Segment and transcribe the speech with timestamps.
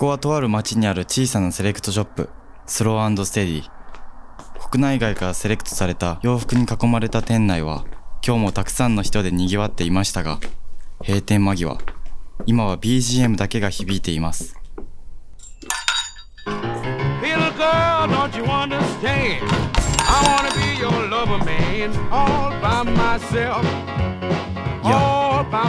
[0.00, 2.30] こはとある町にある小さなセレクトショップ、
[2.64, 3.62] スローステディ。
[4.70, 7.84] 国内外からセレクトされた洋服に囲まれた店内は、
[8.26, 10.40] 今日もたくさんの人で賑わっていましたが、
[11.04, 11.76] 閉店間際、
[12.46, 14.56] 今は BGM だけが響いています。
[24.82, 25.19] いや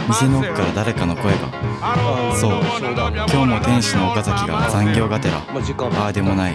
[0.08, 1.48] 店の奥から誰かの声が。
[2.36, 5.42] そう今日も店主の岡崎が残業がてら、あ
[6.06, 6.54] あでもない、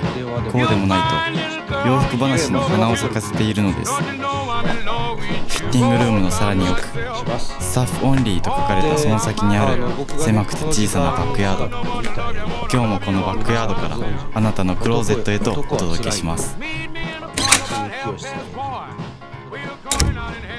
[0.52, 1.00] こうでもない
[1.68, 3.92] と、洋服話に花を咲かせているのです。
[3.94, 6.88] フィッティングルームのさらに奥、し
[7.26, 9.84] ますスタッフオンリーと書かれたその先にある
[10.18, 11.68] 狭くて小さなバックヤード。
[12.72, 13.98] 今日もこのバックヤードから
[14.34, 16.58] あなたのクローゼットへとお届けします。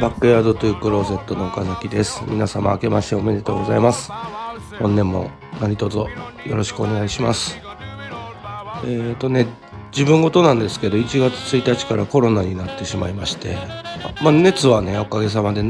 [0.00, 2.22] バックヤードというクローゼットの岡崎です。
[2.28, 4.12] 皆様明けましておめでとうございます。
[4.78, 5.28] 本年も
[5.60, 6.08] 何卒よ
[6.46, 7.58] ろしくお願いします。
[8.84, 9.46] えーとね
[9.90, 13.56] 自分事なんですけど1月1日からコロナになってしまいまして、
[14.22, 15.62] まあ、熱はねおかげさまで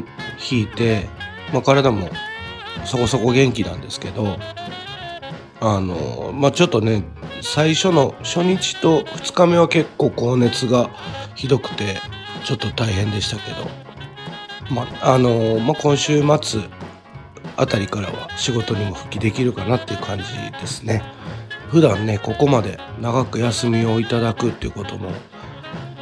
[0.50, 1.06] 引いて、
[1.52, 2.10] まあ、体も
[2.84, 4.36] そこそこ元気なんですけど
[5.60, 7.04] あのまあちょっとね
[7.40, 10.90] 最初の初日と2日目は結構高熱が
[11.34, 11.96] ひどくて
[12.44, 13.87] ちょっと大変でしたけど
[14.70, 16.62] まあのまあ今週末
[17.56, 20.24] あたりからは仕事にも復帰できるかなっていう感じ
[20.60, 21.02] ですね。
[21.70, 25.10] 普段ねここまで長く休みをいただくっていうことも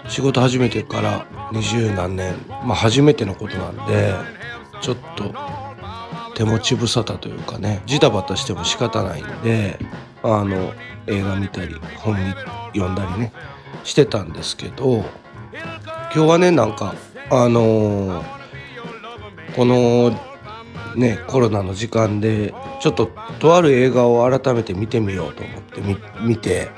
[0.08, 4.14] 仕事始めてから二十何年まあ初めてのことなんで
[4.80, 5.34] ちょっと
[6.34, 9.78] 手持ち無沙汰というかねジタバタしても仕方ないんで
[10.22, 10.72] あの
[11.08, 12.16] 映画見たり本
[12.74, 13.32] 読んだりね
[13.82, 15.04] してたんですけど
[16.14, 16.94] 今日はねなんか
[17.30, 18.35] あのー
[19.56, 20.10] この
[20.94, 25.80] ねコロナの時間でちょっととある映画を改めて見てみようと思って
[26.20, 26.68] 見て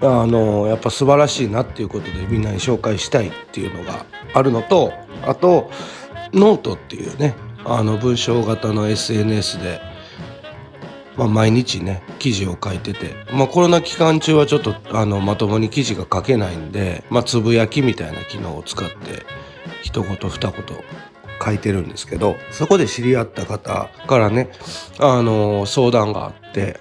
[0.00, 4.04] あのやっぱ素晴らしいなっていうことでみんなに紹介したいっていうのが
[4.34, 4.92] あるのと
[5.22, 5.70] あと
[6.32, 9.80] ノートっていうねあの文章型の SNS で
[11.16, 19.22] まあ、毎日ね記事を書いてて、まあ、コロナ期間中はちょっとあのまともに記事が書けないんで、まあ、つぶやきみたいな機能を使って
[19.82, 20.62] 一言二言
[21.44, 24.50] 書いてるんですけどそこで知り合った方からね
[24.98, 26.80] あの相談があって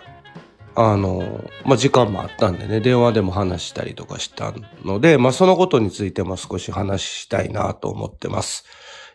[0.76, 4.54] あの、まあ、時間もあったんでね電話でも話したりとかした
[4.84, 8.66] ので、まあ、そのことについても少し話したいなと思ってます。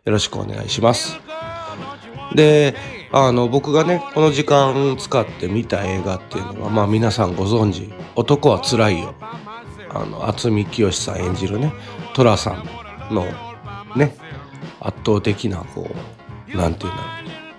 [0.05, 1.19] よろしくお願いします。
[2.35, 2.75] で、
[3.13, 9.15] あの、僕がね、この時間使って見た映画っていうのは、まあ皆さんご存知、男は辛いよ。
[9.91, 11.73] あの、渥美清さん演じるね、
[12.15, 13.25] 寅さんの
[13.97, 14.17] ね、
[14.81, 15.89] 圧倒的な、こ
[16.53, 16.99] う、なんていうの、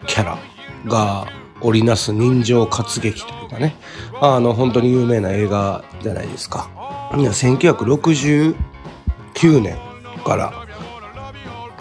[0.08, 0.38] キャラ
[0.86, 1.28] が
[1.62, 3.76] 織りなす人情活劇というかね、
[4.22, 6.70] あの、本当に有名な映画じゃないですか。
[7.18, 8.56] いや、1969
[9.62, 9.78] 年
[10.26, 10.54] から、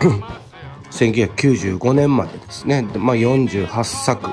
[0.91, 4.31] 1995年までですね、まあ、48作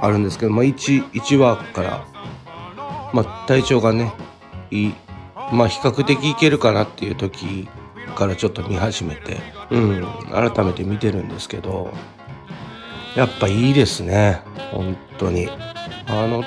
[0.00, 2.06] あるんですけど、まあ、1, 1話から、
[3.12, 4.12] まあ、体調がね
[4.70, 4.94] いい、
[5.52, 7.68] まあ、比較的いけるかなっていう時
[8.18, 9.38] からちょっと見始めて、
[9.70, 11.92] うん、改めて見てるんですけど
[13.16, 14.42] やっぱいいですね
[14.72, 15.48] 本当に。
[16.08, 16.42] あの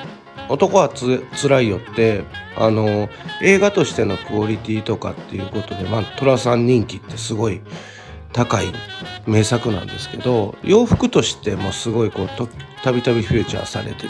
[0.49, 2.25] 男はつ辛いよって
[2.57, 3.07] あの
[3.41, 7.61] 映画としてのクオリティとかっていうことで、まあ、寅さん人気ってすごい
[8.33, 8.65] 高い
[9.25, 12.29] 名作なんですけど洋服としてもすごいこう
[12.83, 14.09] たびたびフューチャーされて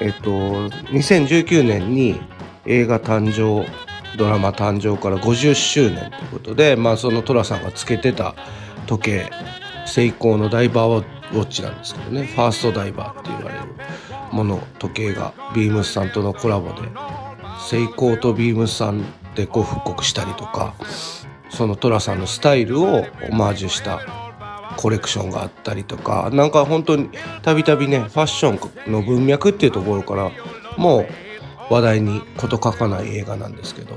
[0.00, 0.30] えっと
[0.70, 2.18] 2019年に
[2.64, 3.66] 映画誕生
[4.16, 8.34] ドラマ誕生から50周年ということでまあその寅さんがつけてた
[8.86, 9.30] 時計
[9.86, 13.64] セイコーのダイバーウォッチなんですけどねファーストダイバーって言われる
[14.32, 16.88] もの時計がビームスさんとのコラボで
[17.68, 20.74] セイコーとビームスさんでこう復刻したりとか
[21.50, 24.00] その寅さんのスタイルをオマージュした
[24.76, 27.08] コレクションがあったりとかなんか本当に
[27.42, 30.30] たびたびねファッションの文脈っていうところから
[30.76, 31.06] もう
[31.70, 33.96] 話題に事欠かない映画なんですけど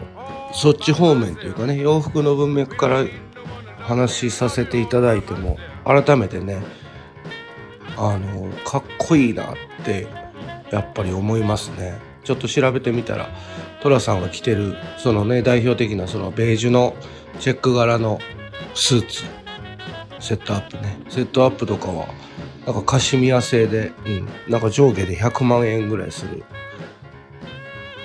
[0.53, 3.05] そっち方面というかね洋服の文脈から
[3.79, 6.61] 話しさせていただいても改めてね
[7.97, 9.55] あのかっこいいなっ
[9.85, 10.07] て
[10.71, 11.99] やっぱり思いますね。
[12.23, 13.29] ちょっと調べてみたら
[13.81, 16.95] 寅さんが着てるそのね代表的なそのベージュの
[17.39, 18.19] チェック柄の
[18.75, 19.23] スーツ。
[20.19, 20.99] セットアップね。
[21.09, 22.07] セットアップとかは
[22.65, 26.43] なんかカシミヤ製で、うん、なんか上下で100万円ぐらいする。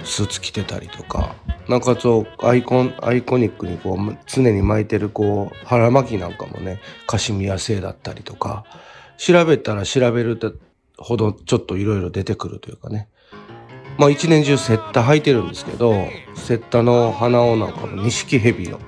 [0.05, 1.35] スーツ着てたりとか
[1.69, 8.65] なんかそうアイコンアイコニックにこう常に巻いてるこう腹巻きなんかもねカシミヤ製だったりとか
[9.17, 10.39] 調べたら調べる
[10.99, 13.09] ほどちょっといろいろ出てくるというかね。
[13.97, 18.81] まあ一年中セッタ履いてるんですけどセッタの鼻緒なんかも錦蛇の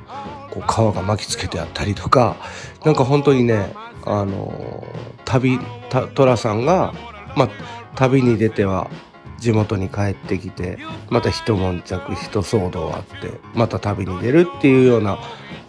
[0.50, 2.36] こう皮が巻きつけてあったりとか
[2.84, 3.72] なんか本当にね
[4.04, 4.84] あの
[5.24, 5.60] 旅
[5.90, 6.92] た寅さんが、
[7.36, 7.50] まあ、
[7.94, 8.90] 旅に出ては
[9.38, 10.78] 地元に帰ってきて
[11.10, 15.18] また一悶着一騒動あってまた旅に出るっていうような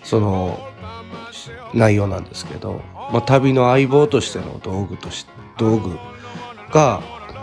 [0.04, 0.60] その
[1.74, 2.82] 内容なんですけど、
[3.12, 5.26] まあ、旅の相棒としての道具とし
[5.58, 5.98] 道具
[6.72, 7.02] が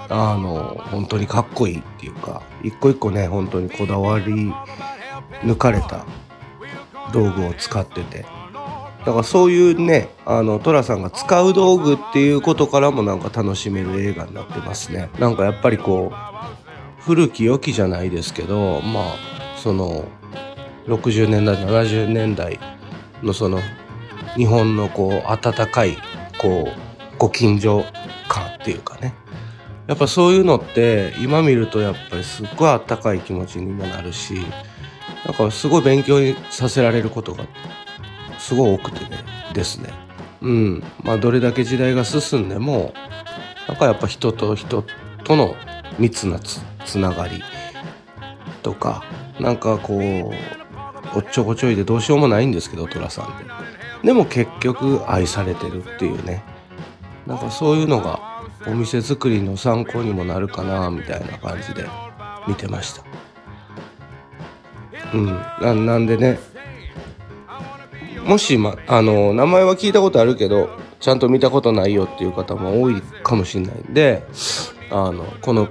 [0.09, 4.53] あの本当にかっこいいっていうか一個一個ね本当にこだわり
[5.43, 6.05] 抜かれた
[7.13, 8.25] 道具を使ってて
[9.05, 15.11] だからそういうねあの寅さんが使う道具っていうことからもなんか楽しめる映画になってますね。
[15.19, 19.05] なんかやっぱりこう古き良きじゃないですけどまあ
[19.57, 20.05] その
[20.87, 22.59] 60年代70年代
[23.23, 23.61] のその
[24.37, 25.99] 日本のこう温かい
[26.39, 27.85] こうご近所
[28.29, 29.15] 感っていうかね。
[29.87, 34.35] やっぱそういうのって今見るとやっぱりすっごいあったかい気持ちにもなるし
[35.27, 37.45] なんかすごい勉強にさせられることが
[38.45, 39.25] すごい多くてね
[39.55, 39.91] ですね。
[40.43, 40.85] うん。
[41.03, 42.93] まあどれだけ時代が進んでも
[43.67, 44.85] なんかやっぱ人と人
[45.25, 45.57] との
[45.99, 47.43] 密なつつながり
[48.63, 49.03] とか
[49.41, 53.45] なんかこうおっちょこちょいでどうしようもないんですけど寅さんって
[54.07, 56.45] でも結局愛されてるっていうね。
[57.27, 61.87] なんかそういうのがお店作りの参考にもなるかなみたいな感じで
[62.47, 63.03] 見てました。
[65.15, 65.27] うん。
[65.63, 66.39] ななんでね
[68.25, 74.25] もし、ま、あの名前は聞いたことあるけどちゃんと見たことないよっていう方も多いかもしれないんで
[74.91, 75.69] あのこの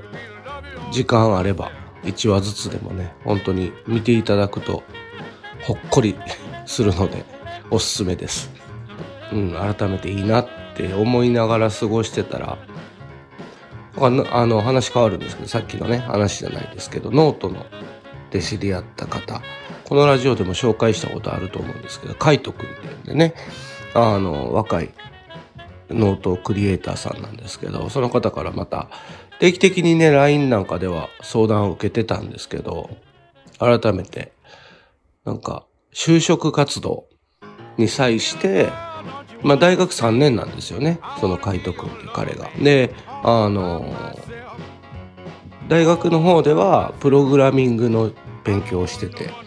[0.91, 1.71] 時間あれば
[2.03, 4.83] 1話ずつでもね本当に見ていただくと
[5.63, 6.15] ほっこり
[6.65, 7.25] するので
[7.71, 8.51] おすすめです。
[9.31, 12.57] うん、改めていいなって思いながら過ごしてたら
[13.95, 14.09] あ
[14.45, 17.65] の話変わるんですけどさっきのね話じゃないですけどノートの
[18.31, 19.41] で知り合った方
[19.93, 22.73] このラジオでも紹介したことあると思うんですけどカイト君っ
[23.03, 23.35] てでね
[23.93, 24.89] あの若い
[25.91, 28.89] ノートクリエイターさんなんですけどその方からまた
[29.39, 32.89] 定期的にね LINE なんかでは相談を受けてたんですけど
[33.59, 34.31] 改めて
[35.25, 35.63] なんか
[35.93, 37.05] 就職活動
[37.77, 38.71] に際して
[39.43, 42.49] まあ大学3年なんですよねその海斗君って彼が。
[42.59, 43.93] であの
[45.67, 48.11] 大学の方ではプログラミングの
[48.43, 49.42] 勉強をしてて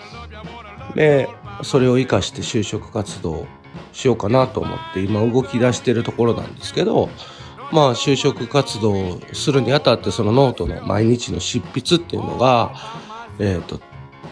[0.96, 1.28] で
[1.62, 3.46] それを生かして就職活動
[3.92, 7.10] しようかなと思って今動き出してるところなんですけど
[7.70, 12.74] まあ就職活動するにあたってそのノートの毎日の執筆っていうのが
[13.38, 13.80] えっ、ー、と、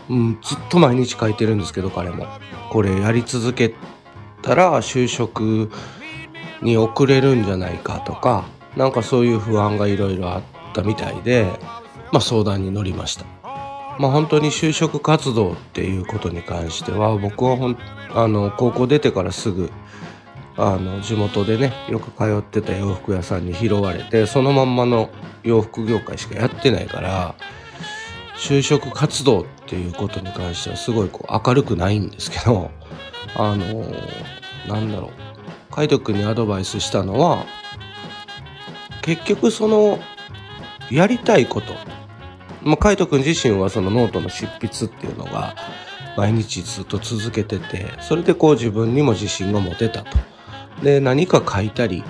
[0.09, 2.27] うん、ずっと毎日書いてるんですけど彼も
[2.71, 3.75] これやり続け
[4.41, 5.71] たら就職
[6.63, 8.47] に遅れるんじゃないかとか
[8.77, 11.47] なんかそういう不安がいろいろあったみたいで、
[12.11, 13.44] まあ、相談に乗りました。
[13.99, 17.79] まあ、本当に就職活動っていうことに関しては僕はほん
[18.15, 19.71] あの高校出てからすぐ
[20.57, 25.11] あの地元でねよく通ってた洋服屋さんに拾われてそのまんまの
[25.43, 27.35] 洋服業界しかやってないから
[28.37, 32.71] 就職活動っていうことに関してはすごいこう明るくないんですけど
[33.37, 33.85] あの
[34.69, 35.11] なんだろう
[35.71, 37.45] 海斗君にアドバイスしたのは
[39.03, 39.99] 結局その
[40.91, 41.75] やりたいこと、
[42.65, 45.55] まあ、海斗君自身はそのノートの執筆っていうのが
[46.17, 50.19] 毎日ずっと続けててそれでこう自分にも自信が持てたと。
[50.83, 52.03] で何か書いたり、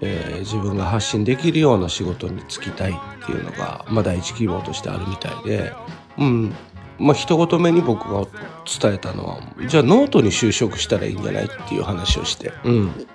[0.00, 5.72] えー、自分が発信できるような仕事に就きたいっていうのが、まあ、第一希望としてあるみたいで、
[6.18, 6.54] うん。
[6.98, 8.26] まあ一言目に僕が
[8.80, 13.06] 伝えたのはじゃあノートに就職したらいいんじゃないっていう話をして、うん、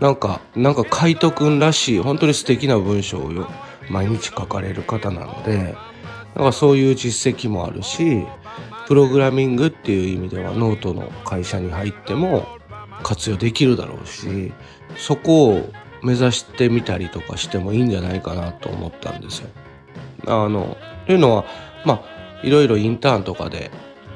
[0.00, 3.30] なんかなんか海斗くんらしい本当に素敵な文章を
[3.90, 5.76] 毎日書かれる方なので
[6.34, 8.24] なんかそういう実績もあるし
[8.86, 12.46] プログラミングっていう意味ではノートの会社に入っても
[13.02, 14.52] 活用できるだろうし
[14.96, 15.72] そこを
[16.02, 19.48] 目指してみたりとかしてもいいんじゃないかなと思ったんですよ。
[20.26, 21.44] あのというのは
[21.84, 23.70] まあいろいろインターンとかで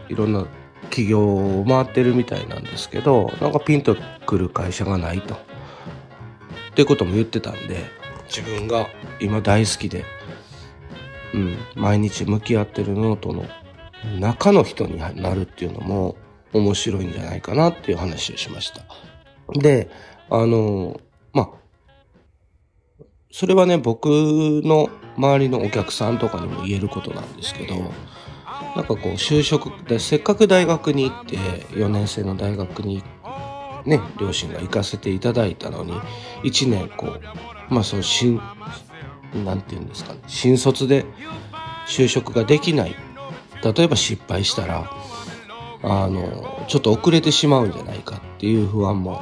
[0.09, 0.47] いろんな
[0.91, 3.97] 企業を回ってるみたいなんですけどなんかピンと
[4.27, 5.35] くる会社がないと。
[5.35, 5.39] っ
[6.77, 7.85] ていうことも言ってたんで
[8.29, 10.05] 自分が今大好きで、
[11.35, 13.45] うん、毎日向き合ってるノートの
[14.18, 16.16] 中の人になるっていうのも
[16.52, 18.83] 面白いんじゃないかなっていう話をしました。
[19.59, 19.90] で、
[20.30, 21.00] あの、
[21.33, 27.92] まあ、それはね、僕の周りのお客さんとかにも言えることなんですけど、
[28.76, 31.37] なんかこう就職でせっかく大学に行って
[31.75, 33.02] 4年生の大学に
[33.87, 35.92] ね両親が行かせていただいたのに
[36.45, 38.40] 1年こうまあその新
[39.45, 40.12] なんて言うんですか？
[40.14, 41.04] ね新卒で
[41.87, 42.97] 就職ができない。
[43.62, 44.90] 例えば失敗したら
[45.83, 49.12] あのちょっと遅れてしまうんじゃないかっていう不安も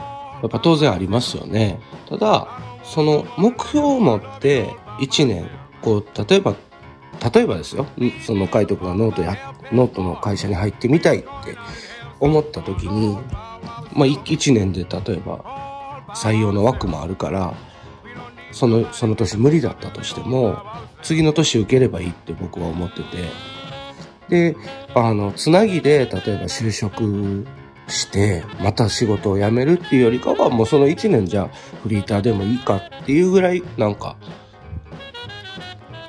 [0.42, 1.80] やっぱ当然ありますよね。
[2.08, 2.48] ただ
[2.82, 4.68] その目標を持って
[5.00, 5.48] 1年
[5.82, 6.54] こう例えば
[7.32, 7.86] 例えばですよ。
[8.26, 9.36] その海斗君がノートや
[9.72, 11.26] ノートの会社に入ってみたいって
[12.20, 13.14] 思った時に、
[13.94, 17.54] まあ、1年で例えば採用の枠もあるから
[18.54, 20.58] そのその年無理だったとしても
[21.02, 23.04] 次の年受ければいいって僕は思ってて。
[24.26, 24.56] で
[24.94, 27.46] あのつなぎで例えば就職
[27.88, 31.50] してまた仕事を辞めるっていうよりかはもうその1年じゃ
[31.82, 34.16] フリーターでもいいかっていうぐらいなんか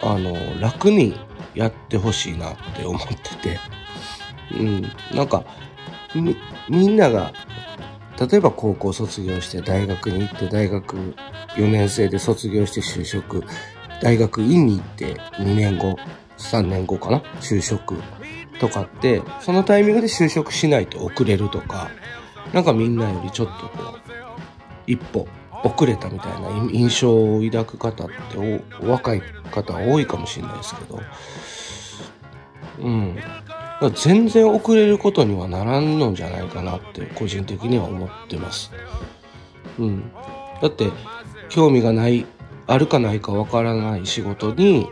[0.02, 1.14] あの楽に
[1.56, 3.76] やってほしいなって思ってて。
[4.54, 4.82] うん
[5.14, 5.44] なんか
[6.14, 6.36] み
[6.70, 7.34] みんなが
[8.20, 11.16] 例えば高校卒業して大学に行って大学
[11.56, 13.44] 4年生で卒業して就職。
[14.02, 15.98] 大学院に行って2年後
[16.38, 17.20] 3年後かな？
[17.40, 17.96] 就職
[18.60, 21.90] とかってそのタイミングで就職しないと遅れるとか
[22.54, 24.00] なんかみんなよりちょっとこう
[24.86, 25.28] 一歩
[25.64, 29.22] 遅れたみたいな印象を抱く方ってお若い
[29.52, 31.02] 方多いかもしれないですけど。
[32.80, 33.18] うん。
[33.94, 38.72] 全然遅れることにはならんのんじゃないかなって個人的には思ってます。
[39.78, 40.12] うん、
[40.62, 40.90] だって
[41.50, 42.26] 興味がない
[42.68, 44.90] あるかないかわからない仕事に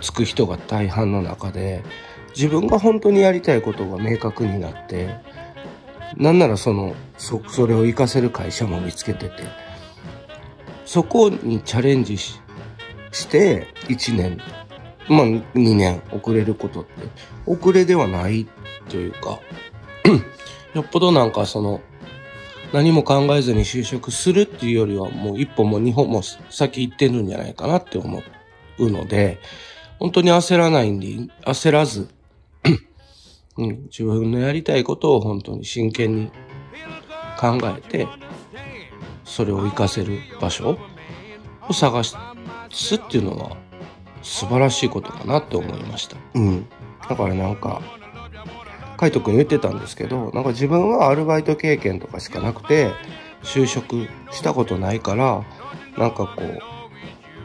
[0.00, 1.82] 就く人が大半の中で
[2.36, 5.16] 自分が本当にやりたいことが明確になって
[6.16, 9.32] なんならそのそそれを活かせる会社も見つけてて
[10.84, 12.40] そこにチャレンジし
[13.10, 14.38] して1年
[15.08, 15.42] まあ2
[15.76, 16.90] 年遅れることって
[17.46, 18.46] 遅れではない
[18.88, 19.40] というか
[20.74, 21.80] よっぽどなんかその
[22.72, 28.22] 何も考えずに就職するっていうよりはもう一歩も二歩も先行ってるんじゃないかなって思
[28.78, 29.38] うので
[29.98, 31.06] 本当に焦らないんで
[31.44, 32.08] 焦らず
[33.56, 36.30] うん、自分のやりたいことを本当に真剣に
[37.38, 38.06] 考えて
[39.24, 40.78] それを活かせる場所
[41.68, 43.56] を探すっていうのは
[44.22, 46.16] 素晴らしいことかなって思いました。
[46.34, 46.66] うん。
[47.08, 47.80] だからなんか、
[48.96, 52.90] 海斗くん言ってたんですけど、なんか自分はアルバイト経験とかしかなくて、
[53.42, 55.44] 就職したことないから、
[55.96, 56.60] なんかこう、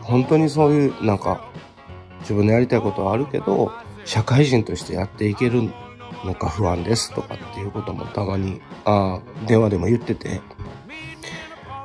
[0.01, 1.50] 本当にそういう、なんか、
[2.22, 3.72] 自分のやりたいことはあるけど、
[4.05, 5.70] 社会人としてやっていける
[6.25, 10.41] のか不安ですとかっていうこともたまに、あ電話でも言ってて。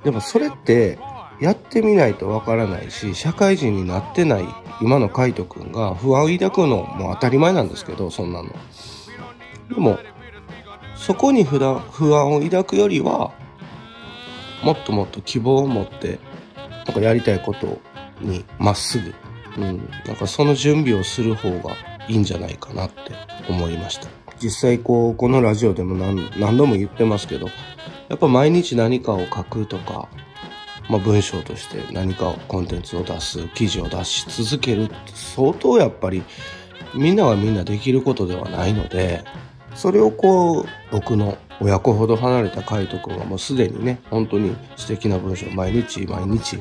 [0.04, 0.98] でもそれって、
[1.40, 4.44] やってみないとわからないし、社会人になってない
[4.80, 8.48] 今の海斗くんが不安を抱くのも当たり前なんですけど、そんなの。
[9.68, 9.98] でも、
[10.94, 13.32] そこに不安を抱くよりは、
[14.62, 16.18] もっともっと希望を持って、
[16.86, 17.80] なんかやりたいこと
[18.20, 19.14] にまっすぐ、
[19.58, 21.74] うん、なんかその準備をする方が
[22.08, 23.12] いいんじゃないかなって
[23.48, 24.08] 思いました。
[24.40, 27.48] 実際こう、このラジオでも何度も言ってますけど、
[28.08, 30.08] やっぱ毎日何かを書くとか、
[30.88, 36.22] まあ、文章として何かをコンテンツを出す記事を出し続けるって相当やっぱり
[36.94, 39.24] みんながみんなできることではないので
[39.76, 46.58] それをこう僕の親子ほど離れた海斗君はもうすでにね本当に素敵な文章を毎日毎日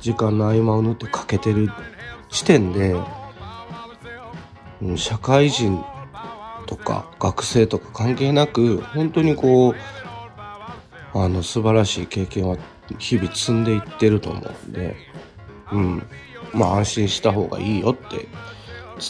[0.00, 1.70] 時間の合間を縫って書けてる
[2.28, 2.94] 時点で、
[4.82, 5.84] うん、社会人
[6.66, 9.74] とか学生とか関係なく本当にこう
[11.12, 12.56] あの素晴らしい経験は
[12.98, 14.96] 日々積んでいってると思うんで、
[15.72, 16.02] うん。
[16.52, 18.28] まあ安心した方がいいよって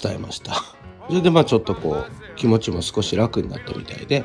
[0.02, 0.80] 伝えました。
[1.11, 4.25] それでまあちょっとこう気持ちも少し楽になったみたいで、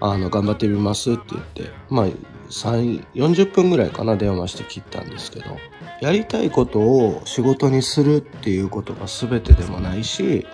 [0.00, 5.56] あの、頑張ってみますって言って、まあ、40分ぐらいかな電話して切ったんですけど、
[6.00, 10.46] やりたいことを仕事にするっていうことが全てでもないし、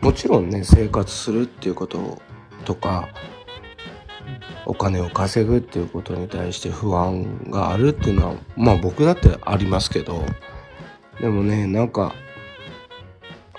[0.00, 2.20] もちろんね、生活するっていうこと
[2.64, 3.08] とか、
[4.66, 10.22] お金を稼ぐっていうことに対して不安があるっていうのはまあ僕だってありますけど
[11.22, 12.14] でもねなんか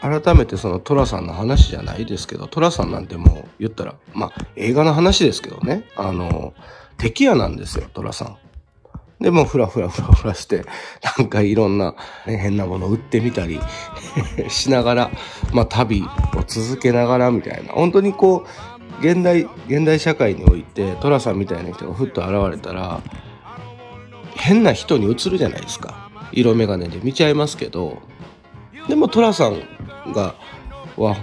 [0.02, 5.86] 改めてその寅さんの話じゃないですけど寅さんなんてもう言ったらまあ映画の話ですけどね。
[5.96, 6.54] あの
[6.98, 8.38] 敵屋なんですよ寅さん。
[9.22, 10.64] でもふらふらふらふらして
[11.18, 11.94] なんかいろんな、
[12.26, 13.60] ね、変なもの売ってみたり
[14.48, 15.12] しながら
[15.52, 17.74] まあ旅を続けながらみたいな。
[17.74, 18.46] 本当にこ
[19.02, 23.02] う現代現代社会において寅さんみたいな人がふっと現れたら
[24.36, 26.10] 変な人に映るじゃないですか。
[26.32, 27.98] 色眼鏡で見ちゃいますけど。
[28.88, 29.62] でも寅さん
[30.12, 30.36] が
[30.98, 31.18] は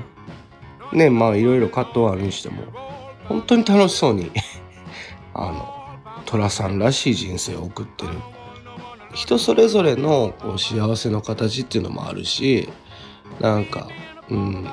[0.93, 2.62] ねまあいろいろ葛藤あるにしても
[3.28, 4.31] 本当に楽しそうに
[5.35, 5.75] あの
[6.25, 8.12] 寅さんらしい人生を送ってる。
[9.14, 12.69] 人それぞれのこう幸せの形っていうのもあるし
[13.40, 13.88] なんか
[14.28, 14.69] うん、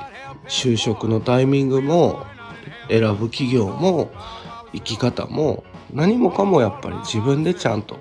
[0.48, 2.24] 就職のタイミングも
[2.88, 4.10] 選ぶ企業も
[4.72, 7.98] 生き方も何もかもやっぱり自分でちゃんと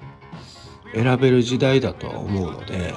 [0.94, 2.94] 選べる時代だとは思うので、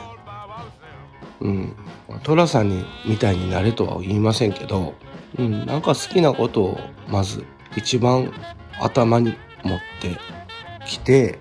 [1.40, 1.76] うん、
[2.22, 4.94] 寅さんにみたいになれとは言いませんけど、
[5.38, 7.44] うん、なんか好きなことをまず
[7.76, 8.32] 一番
[8.80, 10.18] 頭に持って
[10.86, 11.38] きて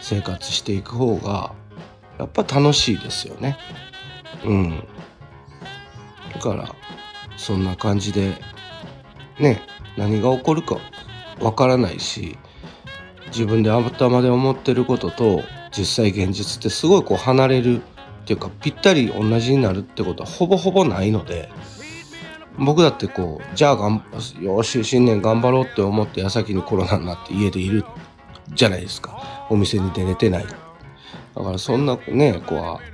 [0.00, 1.54] 生活していく方が
[2.18, 3.56] やっぱ楽しいですよね。
[4.44, 4.84] うん。
[6.32, 6.74] だから
[7.36, 8.34] そんな感じで
[9.38, 9.62] ね
[9.96, 10.78] 何が起こるか
[11.40, 12.38] わからないし
[13.26, 15.42] 自分で頭で思ってることと
[15.76, 17.82] 実際現実ってすごいこう離れる
[18.22, 21.50] っていうかぴったり同じになるってことはほぼほぼないので
[22.58, 24.04] 僕だってこうじゃあがん
[24.40, 27.84] よし新年頑張ろうって思って矢先にコロナになって家でいる
[28.54, 29.46] じゃないですか。
[29.48, 30.46] お店に出れてない。
[30.46, 32.92] だからそんなねこう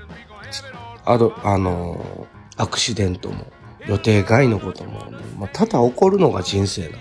[1.05, 3.47] あどあのアクシデントも
[3.87, 6.99] 予定外のことも、まあ、多々起こるのが人生なんで。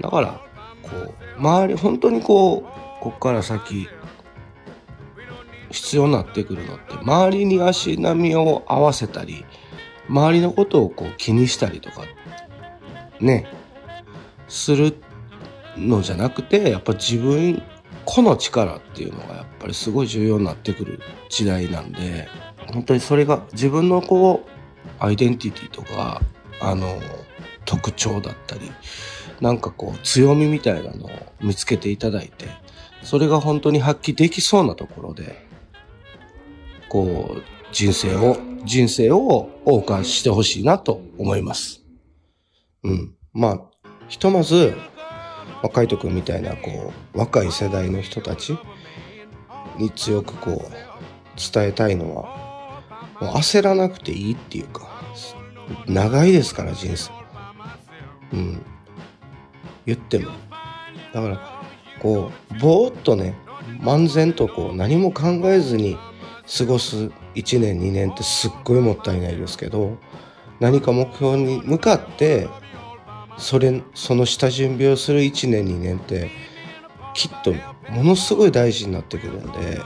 [0.00, 0.40] だから
[0.82, 3.88] こう周り本当にこうこっから先
[5.72, 9.44] 必要になってくるのって周りに足並みを合わせたり
[10.08, 12.02] 周りのことをこう気にしたりとか
[13.20, 13.46] ね
[14.48, 14.96] する
[15.76, 17.62] のじゃなくてやっぱ自分
[18.04, 22.28] 個の力っていうのがやっぱりすごい重要になってくる時代なんで
[22.72, 24.50] 本当にそれが自分のこう
[24.98, 26.20] アイデンティティとか
[26.60, 27.00] あの
[27.64, 28.70] 特徴だったり
[29.40, 31.10] なんかこう強みみたいなのを
[31.40, 32.46] 見つけていただいて
[33.02, 35.46] それが本当に発揮できそうなところで
[36.92, 41.82] こう人生を人生を謳歌してほしいなと思います。
[42.84, 43.14] うん。
[43.32, 43.60] まあ
[44.08, 44.74] ひとまず
[45.62, 48.58] 若いとくんみたいなこう若い世代の人たち
[49.78, 52.82] に強くこう伝えたいのは
[53.22, 54.86] もう焦らなくていいっていうか
[55.86, 57.10] 長いですから人生
[58.34, 58.62] うん
[59.86, 60.30] 言っても
[61.14, 61.62] だから
[62.00, 63.34] こうぼーっとね
[63.80, 65.96] 漫然とこう何も考えずに
[66.46, 69.98] 過ごす1年2年ってすっごいもったいないですけど
[70.60, 72.48] 何か目標に向かって
[73.38, 76.30] それその下準備をする1年2年って
[77.14, 77.52] きっと
[77.90, 79.80] ものすごい大事になってくるんで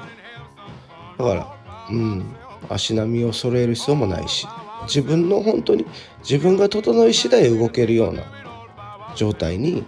[1.19, 1.57] だから
[1.91, 2.37] うん
[2.69, 4.47] 足並みを揃える必要もないし
[4.83, 5.87] 自分の本当に
[6.21, 8.23] 自分が整い次第動けるような
[9.15, 9.85] 状態に、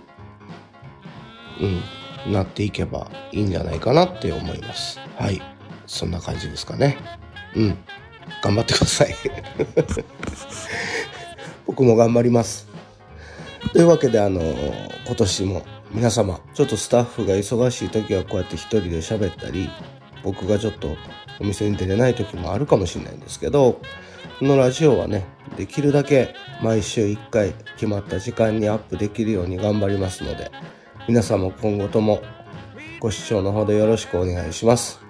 [2.27, 4.99] うん、なっていけばいいんじゃないかなって思います。
[5.17, 5.58] はい。
[5.89, 6.99] そんな感じですかね。
[7.57, 7.79] うん。
[8.43, 9.15] 頑張ってください。
[11.67, 12.69] 僕も頑張ります。
[13.73, 19.69] というわけであの今年も皆様ちょっとスタッフが忙しい時はこうやって一人で喋ったり
[20.23, 20.97] 僕がちょっと
[21.41, 23.81] お店に出れない時もあるかもしれないんですけど
[24.39, 30.51] このラジオはねできるだけ毎週1回決まった時間にアップできるように頑張りますので
[31.09, 32.21] 皆さんも今後とも
[33.01, 35.08] ご視聴のほどよろしくお願いします。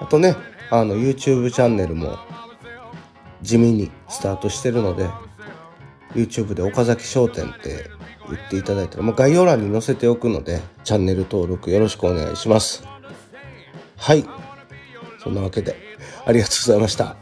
[0.00, 0.36] あとね
[0.70, 2.18] あの YouTube チャンネルも
[3.42, 5.08] 地味にスタートしてるので
[6.14, 7.90] YouTube で岡崎商店って
[8.28, 12.84] 言っていただいたら、まあ、概要欄に載せておくのでチャンネル登録よろしくお願いします。
[13.96, 14.24] はい。
[15.22, 15.76] そんなわけで
[16.24, 17.16] ありがとうございました。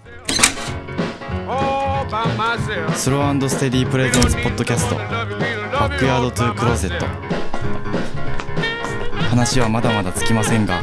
[2.95, 7.07] スローステディプレゼンツポッドキャストバックヤードトゥークローゼット。
[9.29, 10.83] 話はまだまだつきませんが